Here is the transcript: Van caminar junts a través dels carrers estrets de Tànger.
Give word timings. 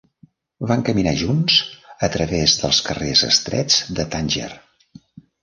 Van 0.69 0.85
caminar 0.87 1.13
junts 1.19 1.57
a 2.07 2.09
través 2.15 2.57
dels 2.63 2.81
carrers 2.89 3.23
estrets 3.29 3.79
de 4.01 4.09
Tànger. 4.17 4.51